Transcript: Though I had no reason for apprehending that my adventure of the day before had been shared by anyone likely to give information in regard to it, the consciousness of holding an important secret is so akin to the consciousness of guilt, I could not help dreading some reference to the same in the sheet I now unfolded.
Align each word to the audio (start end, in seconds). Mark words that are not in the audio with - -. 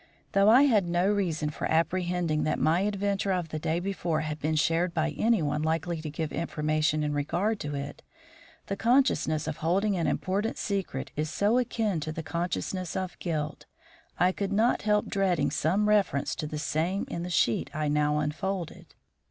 Though 0.31 0.49
I 0.49 0.63
had 0.63 0.87
no 0.87 1.13
reason 1.13 1.51
for 1.51 1.69
apprehending 1.69 2.41
that 2.43 2.57
my 2.57 2.79
adventure 2.79 3.31
of 3.31 3.49
the 3.49 3.59
day 3.59 3.79
before 3.79 4.21
had 4.21 4.39
been 4.39 4.55
shared 4.55 4.95
by 4.95 5.11
anyone 5.11 5.61
likely 5.61 6.01
to 6.01 6.09
give 6.09 6.31
information 6.33 7.03
in 7.03 7.13
regard 7.13 7.59
to 7.59 7.75
it, 7.75 8.01
the 8.65 8.75
consciousness 8.75 9.47
of 9.47 9.57
holding 9.57 9.95
an 9.95 10.07
important 10.07 10.57
secret 10.57 11.11
is 11.15 11.29
so 11.29 11.59
akin 11.59 11.99
to 11.99 12.11
the 12.11 12.23
consciousness 12.23 12.95
of 12.95 13.19
guilt, 13.19 13.67
I 14.19 14.31
could 14.31 14.51
not 14.51 14.81
help 14.81 15.05
dreading 15.05 15.51
some 15.51 15.87
reference 15.87 16.33
to 16.37 16.47
the 16.47 16.57
same 16.57 17.05
in 17.07 17.21
the 17.21 17.29
sheet 17.29 17.69
I 17.71 17.87
now 17.87 18.17
unfolded. 18.17 18.95